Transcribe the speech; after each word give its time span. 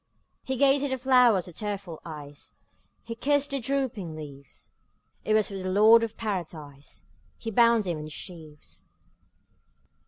''He 0.49 0.57
gazed 0.57 0.83
at 0.83 0.89
the 0.89 0.97
flowers 0.97 1.45
with 1.45 1.57
tearful 1.57 2.01
eyes, 2.03 2.55
He 3.03 3.13
kissed 3.13 3.51
their 3.51 3.59
drooping 3.59 4.15
leaves; 4.15 4.71
It 5.23 5.35
was 5.35 5.49
for 5.49 5.53
the 5.53 5.69
Lord 5.69 6.01
of 6.01 6.17
Paradise 6.17 7.03
He 7.37 7.51
bound 7.51 7.83
them 7.83 7.99
in 7.99 8.05
his 8.05 8.11
sheaves. 8.13 8.85